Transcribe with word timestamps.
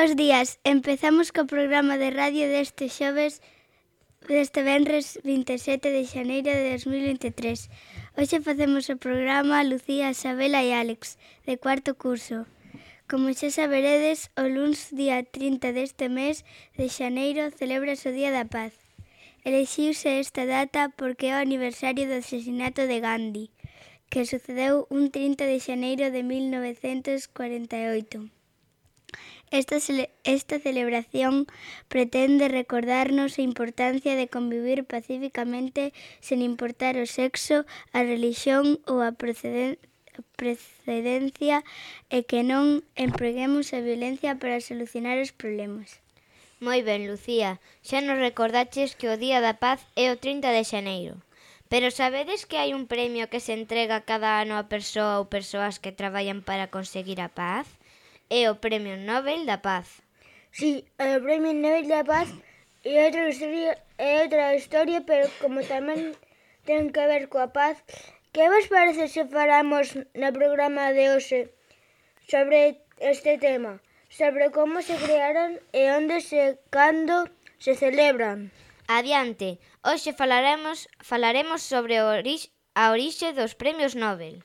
Bos 0.00 0.16
días, 0.16 0.56
empezamos 0.64 1.28
co 1.28 1.44
programa 1.44 2.00
de 2.00 2.08
radio 2.08 2.48
deste 2.48 2.88
xoves 2.88 3.44
deste 4.24 4.64
venres 4.64 5.20
27 5.28 5.92
de 5.92 6.08
xaneiro 6.08 6.48
de 6.48 6.72
2023. 6.72 7.68
Hoxe 8.16 8.40
facemos 8.40 8.88
o 8.88 8.96
programa 8.96 9.60
Lucía, 9.60 10.16
Isabela 10.16 10.64
e 10.64 10.72
Alex, 10.72 11.20
de 11.44 11.60
cuarto 11.60 12.00
curso. 12.00 12.48
Como 13.10 13.28
xa 13.36 13.52
saberedes, 13.52 14.32
o 14.40 14.48
luns 14.48 14.88
día 14.88 15.20
30 15.20 15.76
deste 15.76 16.08
mes 16.08 16.48
de 16.80 16.88
xaneiro 16.88 17.52
celebra 17.52 17.92
o 17.92 18.10
Día 18.16 18.32
da 18.32 18.48
Paz. 18.48 18.72
Elexiuse 19.44 20.16
esta 20.16 20.48
data 20.48 20.88
porque 20.96 21.28
é 21.28 21.36
o 21.36 21.44
aniversario 21.44 22.08
do 22.08 22.24
asesinato 22.24 22.88
de 22.88 23.04
Gandhi, 23.04 23.52
que 24.08 24.24
sucedeu 24.24 24.88
un 24.88 25.12
30 25.12 25.44
de 25.44 25.60
xaneiro 25.60 26.08
de 26.08 26.24
1948. 26.24 28.39
Esta, 29.50 29.80
cele 29.80 30.10
esta 30.22 30.58
celebración 30.58 31.46
pretende 31.88 32.46
recordarnos 32.48 33.38
a 33.38 33.42
importancia 33.42 34.14
de 34.14 34.28
convivir 34.28 34.84
pacíficamente 34.84 35.92
sen 36.22 36.38
importar 36.42 36.94
o 37.02 37.06
sexo, 37.06 37.66
a 37.96 38.00
religión 38.06 38.78
ou 38.86 39.02
a 39.02 39.10
precedencia 40.38 41.56
e 42.14 42.18
que 42.28 42.40
non 42.46 42.86
empreguemos 42.94 43.74
a 43.74 43.82
violencia 43.82 44.38
para 44.38 44.62
solucionar 44.62 45.18
os 45.18 45.34
problemas. 45.34 45.98
Moi 46.60 46.84
ben, 46.84 47.08
Lucía. 47.08 47.56
Xa 47.80 48.04
nos 48.04 48.20
recordaches 48.20 48.94
que 48.98 49.08
o 49.08 49.16
Día 49.16 49.40
da 49.40 49.56
Paz 49.64 49.80
é 49.96 50.12
o 50.12 50.20
30 50.20 50.52
de 50.52 50.62
xaneiro. 50.62 51.16
Pero 51.72 51.88
sabedes 51.90 52.44
que 52.44 52.58
hai 52.60 52.76
un 52.78 52.84
premio 52.84 53.30
que 53.32 53.40
se 53.40 53.54
entrega 53.56 54.04
cada 54.10 54.42
ano 54.42 54.54
a 54.58 54.68
persoa 54.68 55.22
ou 55.22 55.32
persoas 55.32 55.80
que 55.82 55.96
traballan 56.00 56.44
para 56.44 56.68
conseguir 56.68 57.18
a 57.22 57.30
paz? 57.30 57.79
é 58.30 58.48
o 58.50 58.54
Premio 58.54 58.96
Nobel 58.96 59.44
da 59.44 59.58
Paz. 59.58 60.00
Sí, 60.52 60.86
o 60.98 61.20
Premio 61.20 61.52
Nobel 61.52 61.86
da 61.90 62.04
Paz 62.04 62.30
é 62.84 63.06
outra 63.06 63.28
historia, 63.28 63.76
é 63.98 64.22
outra 64.22 64.54
historia 64.54 65.00
pero 65.02 65.28
como 65.42 65.60
tamén 65.66 66.14
ten 66.64 66.94
que 66.94 67.04
ver 67.10 67.26
coa 67.26 67.50
paz, 67.50 67.82
que 68.30 68.46
vos 68.46 68.70
parece 68.70 69.10
se 69.10 69.26
falamos 69.26 69.98
no 70.14 70.30
programa 70.30 70.94
de 70.94 71.10
hoxe 71.10 71.50
sobre 72.30 72.80
este 73.02 73.36
tema, 73.42 73.82
sobre 74.06 74.54
como 74.54 74.78
se 74.80 74.94
crearon 74.94 75.58
e 75.74 75.90
onde 75.90 76.22
se 76.22 76.62
cando 76.70 77.26
se 77.58 77.74
celebran? 77.74 78.54
Adiante, 78.86 79.58
hoxe 79.82 80.14
falaremos 80.14 80.86
falaremos 81.02 81.60
sobre 81.66 81.98
a 81.98 82.84
orixe 82.94 83.34
dos 83.34 83.58
premios 83.58 83.98
Nobel. 83.98 84.40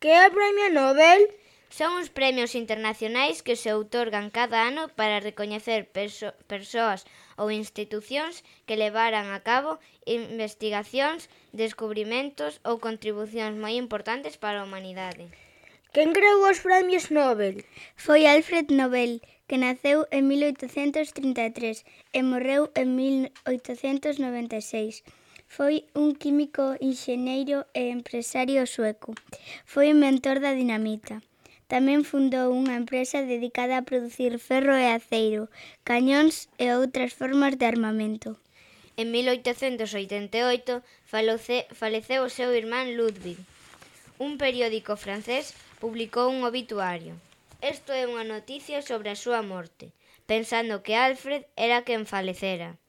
Que 0.00 0.10
é 0.16 0.26
o 0.26 0.34
premio 0.34 0.72
Nobel? 0.72 1.28
Son 1.68 2.00
uns 2.00 2.08
premios 2.08 2.54
internacionais 2.54 3.42
que 3.46 3.54
se 3.54 3.68
outorgan 3.76 4.32
cada 4.32 4.64
ano 4.64 4.88
para 4.98 5.20
recoñecer 5.20 5.80
perso 5.96 6.32
persoas 6.48 7.04
ou 7.36 7.52
institucións 7.52 8.40
que 8.66 8.80
levaran 8.80 9.28
a 9.36 9.40
cabo 9.44 9.76
investigacións, 10.08 11.28
descubrimentos 11.52 12.64
ou 12.68 12.80
contribucións 12.80 13.54
moi 13.60 13.76
importantes 13.76 14.40
para 14.42 14.56
a 14.60 14.66
humanidade. 14.66 15.28
Quen 15.94 16.16
creou 16.16 16.40
os 16.48 16.64
premios 16.64 17.12
Nobel? 17.12 17.56
Foi 18.04 18.24
Alfred 18.24 18.72
Nobel, 18.72 19.20
que 19.48 19.60
naceu 19.60 20.08
en 20.16 20.22
1833 20.28 21.84
e 22.16 22.20
morreu 22.24 22.72
en 22.80 22.88
1896 22.96 25.04
foi 25.48 25.88
un 25.96 26.12
químico, 26.22 26.76
inxeneiro 26.78 27.64
e 27.72 27.88
empresario 27.96 28.68
sueco. 28.68 29.16
Foi 29.64 29.88
inventor 29.88 30.44
da 30.44 30.52
dinamita. 30.52 31.24
Tamén 31.68 32.00
fundou 32.00 32.48
unha 32.56 32.80
empresa 32.80 33.20
dedicada 33.20 33.76
a 33.76 33.84
producir 33.84 34.32
ferro 34.40 34.72
e 34.72 34.88
aceiro, 34.88 35.52
cañóns 35.84 36.48
e 36.56 36.72
outras 36.72 37.12
formas 37.12 37.60
de 37.60 37.68
armamento. 37.68 38.40
En 38.96 39.12
1888 39.12 40.80
falece, 41.04 41.68
faleceu 41.76 42.24
o 42.24 42.32
seu 42.32 42.56
irmán 42.56 42.96
Ludwig. 42.96 43.36
Un 44.16 44.40
periódico 44.42 44.96
francés 44.96 45.52
publicou 45.76 46.32
un 46.32 46.40
obituario. 46.48 47.20
Isto 47.60 47.92
é 47.92 48.08
unha 48.08 48.24
noticia 48.24 48.80
sobre 48.80 49.12
a 49.12 49.20
súa 49.20 49.44
morte, 49.44 49.92
pensando 50.24 50.80
que 50.80 50.96
Alfred 50.96 51.44
era 51.52 51.84
quen 51.84 52.08
falecera. 52.08 52.80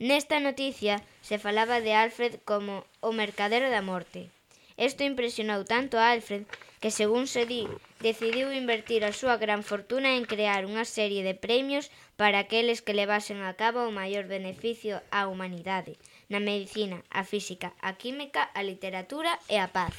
Nesta 0.00 0.40
noticia 0.40 1.04
se 1.20 1.36
falaba 1.36 1.84
de 1.84 1.92
Alfred 1.92 2.40
como 2.48 2.88
o 3.04 3.12
mercadero 3.12 3.68
da 3.68 3.84
morte. 3.84 4.32
Isto 4.80 5.04
impresionou 5.04 5.62
tanto 5.68 6.00
a 6.00 6.10
Alfred 6.10 6.48
que, 6.80 6.90
según 6.90 7.30
se 7.30 7.46
di, 7.46 7.70
decidiu 8.04 8.52
invertir 8.52 9.00
a 9.00 9.16
súa 9.16 9.40
gran 9.40 9.64
fortuna 9.64 10.12
en 10.12 10.28
crear 10.28 10.68
unha 10.68 10.84
serie 10.84 11.24
de 11.24 11.32
premios 11.32 11.88
para 12.20 12.44
aqueles 12.44 12.84
que 12.84 12.92
levasen 12.92 13.40
a 13.40 13.56
cabo 13.56 13.88
o 13.88 13.96
maior 13.96 14.28
beneficio 14.28 15.00
á 15.08 15.24
humanidade, 15.24 15.96
na 16.28 16.36
medicina, 16.36 17.00
a 17.08 17.24
física, 17.24 17.72
a 17.80 17.96
química, 17.96 18.44
a 18.52 18.60
literatura 18.60 19.40
e 19.48 19.56
a 19.56 19.72
paz. 19.72 19.96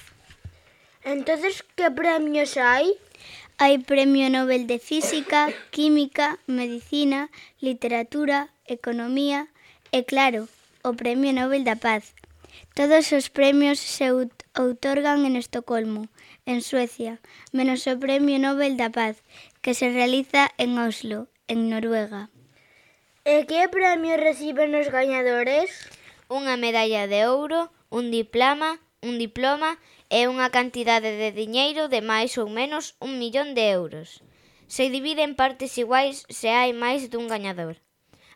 Entonces, 1.02 1.66
que 1.74 1.90
premios 1.90 2.62
hai? 2.62 2.94
Hai 3.58 3.82
Premio 3.82 4.30
Nobel 4.30 4.70
de 4.70 4.78
Física, 4.78 5.50
Química, 5.74 6.38
Medicina, 6.46 7.34
Literatura, 7.58 8.54
Economía 8.70 9.50
e, 9.90 10.06
claro, 10.06 10.46
o 10.86 10.94
Premio 10.94 11.34
Nobel 11.34 11.66
da 11.66 11.78
Paz. 11.82 12.14
Todos 12.78 13.10
os 13.18 13.34
premios 13.34 13.82
se 13.82 14.14
outorgan 14.54 15.26
en 15.26 15.34
Estocolmo, 15.42 16.06
en 16.46 16.62
Suecia, 16.62 17.20
menos 17.52 17.86
o 17.90 17.98
Premio 17.98 18.38
Nobel 18.38 18.78
da 18.78 18.90
Paz, 18.94 19.26
que 19.66 19.74
se 19.74 19.90
realiza 19.90 20.54
en 20.62 20.78
Oslo, 20.78 21.28
en 21.48 21.70
Noruega. 21.70 22.30
E 23.26 23.50
que 23.50 23.66
premio 23.74 24.22
reciben 24.22 24.78
os 24.78 24.94
gañadores? 24.94 25.90
Unha 26.30 26.56
medalla 26.62 27.10
de 27.10 27.26
ouro, 27.26 27.74
un 27.90 28.14
diploma, 28.14 28.78
un 29.02 29.18
diploma 29.18 29.82
e 30.14 30.30
unha 30.30 30.54
cantidade 30.54 31.18
de 31.18 31.34
diñeiro 31.34 31.90
de 31.90 32.06
máis 32.06 32.38
ou 32.38 32.46
menos 32.46 32.94
un 33.02 33.18
millón 33.18 33.58
de 33.58 33.74
euros. 33.74 34.22
Se 34.70 34.94
divide 34.94 35.26
en 35.26 35.34
partes 35.34 35.74
iguais 35.82 36.30
se 36.30 36.54
hai 36.54 36.70
máis 36.78 37.10
dun 37.10 37.26
gañador. 37.26 37.82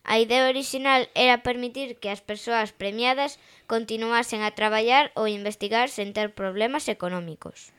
A 0.01 0.17
idea 0.17 0.49
orixinal 0.49 1.13
era 1.13 1.45
permitir 1.45 2.01
que 2.01 2.09
as 2.09 2.25
persoas 2.25 2.73
premiadas 2.73 3.37
continuasen 3.69 4.41
a 4.41 4.57
traballar 4.57 5.13
ou 5.13 5.29
investigar 5.29 5.93
sen 5.93 6.09
ter 6.17 6.33
problemas 6.33 6.89
económicos. 6.89 7.69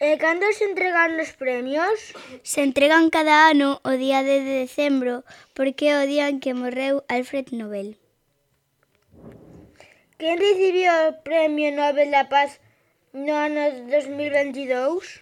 E 0.00 0.16
cando 0.16 0.48
se 0.56 0.64
entregan 0.64 1.20
os 1.20 1.36
premios? 1.36 2.16
Se 2.40 2.64
entregan 2.64 3.12
cada 3.12 3.52
ano 3.52 3.84
o 3.84 3.92
día 4.00 4.24
de 4.24 4.40
decembro, 4.64 5.28
porque 5.52 5.92
é 5.92 6.00
o 6.00 6.08
día 6.08 6.32
en 6.32 6.40
que 6.40 6.56
morreu 6.56 7.04
Alfred 7.04 7.52
Nobel. 7.52 8.00
Quen 10.16 10.40
recibiu 10.40 10.88
o 10.88 11.20
Premio 11.20 11.68
Nobel 11.76 12.08
da 12.16 12.24
Paz 12.32 12.64
no 13.12 13.36
ano 13.36 13.60
2022? 13.92 15.20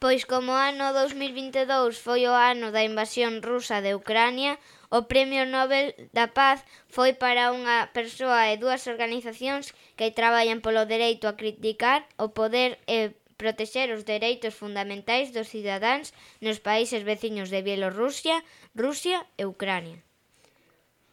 Pois 0.00 0.24
como 0.24 0.56
o 0.56 0.62
ano 0.70 0.88
2022 0.96 2.00
foi 2.00 2.24
o 2.24 2.32
ano 2.32 2.72
da 2.72 2.80
invasión 2.80 3.44
rusa 3.44 3.84
de 3.84 3.92
Ucrania, 3.92 4.56
o 4.88 5.04
Premio 5.04 5.44
Nobel 5.44 5.92
da 6.16 6.32
Paz 6.32 6.64
foi 6.88 7.12
para 7.12 7.52
unha 7.52 7.92
persoa 7.92 8.48
e 8.48 8.56
dúas 8.56 8.88
organizacións 8.88 9.76
que 10.00 10.16
traballan 10.16 10.64
polo 10.64 10.88
dereito 10.88 11.28
a 11.28 11.36
criticar 11.36 12.08
o 12.16 12.32
poder 12.32 12.80
e 12.88 13.12
protexer 13.38 13.88
os 13.94 14.02
dereitos 14.02 14.52
fundamentais 14.52 15.30
dos 15.30 15.48
cidadáns 15.48 16.12
nos 16.44 16.58
países 16.58 17.06
veciños 17.06 17.48
de 17.54 17.62
Bielorrusia, 17.62 18.42
Rusia 18.74 19.24
e 19.40 19.46
Ucrania. 19.46 20.02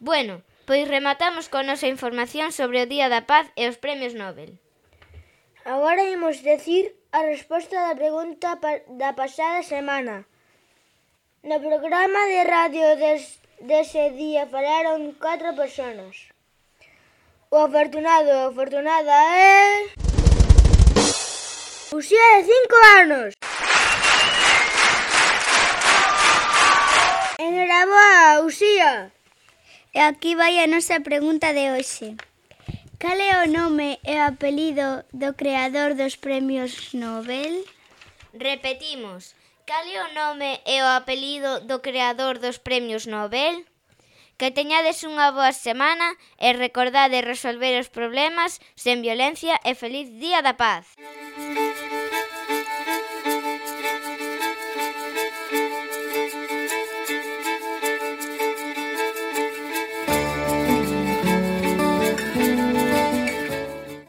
Bueno, 0.02 0.42
pois 0.68 0.90
rematamos 0.90 1.48
con 1.54 1.70
nosa 1.70 1.88
información 1.88 2.50
sobre 2.52 2.82
o 2.84 2.90
Día 2.90 3.08
da 3.14 3.24
Paz 3.30 3.46
e 3.56 3.70
os 3.70 3.78
Premios 3.78 4.18
Nobel. 4.18 4.58
Agora 5.64 6.04
imos 6.10 6.42
decir 6.42 6.94
a 7.14 7.22
resposta 7.26 7.78
da 7.86 7.94
pregunta 7.96 8.60
da 9.02 9.12
pasada 9.14 9.62
semana. 9.64 10.26
No 11.46 11.58
programa 11.62 12.22
de 12.34 12.42
radio 12.44 12.86
des, 12.98 13.38
dese 13.62 14.10
día 14.18 14.50
falaron 14.50 15.14
catro 15.22 15.54
personas. 15.54 16.34
O 17.54 17.58
afortunado, 17.66 18.50
afortunada 18.50 19.14
é... 19.14 19.96
Eh? 20.02 20.05
Uxía 21.96 22.28
de 22.36 22.44
cinco 22.44 22.78
anos. 23.02 23.34
Enhoraboa, 27.40 28.44
Uxía. 28.44 29.16
E 29.96 30.00
aquí 30.04 30.36
vai 30.36 30.60
a 30.60 30.68
nosa 30.68 31.00
pregunta 31.08 31.56
de 31.56 31.72
hoxe. 31.72 32.20
Cal 33.00 33.16
é 33.16 33.34
o 33.40 33.48
nome 33.48 33.90
e 34.04 34.14
o 34.20 34.28
apelido 34.28 35.08
do 35.16 35.40
creador 35.40 35.96
dos 35.96 36.20
premios 36.20 36.92
Nobel? 36.92 37.64
Repetimos, 38.36 39.32
cal 39.64 39.88
é 39.88 40.00
o 40.04 40.12
nome 40.12 40.52
e 40.68 40.76
o 40.84 40.88
apelido 41.00 41.64
do 41.64 41.80
creador 41.80 42.44
dos 42.44 42.60
premios 42.60 43.08
Nobel? 43.08 43.64
Que 44.36 44.52
teñades 44.52 45.00
unha 45.08 45.32
boa 45.32 45.56
semana 45.56 46.20
e 46.36 46.52
recordade 46.52 47.24
resolver 47.24 47.80
os 47.80 47.88
problemas 47.88 48.60
sen 48.76 49.00
violencia 49.00 49.56
e 49.64 49.72
feliz 49.80 50.12
Día 50.20 50.44
da 50.44 50.60
Paz. 50.60 50.92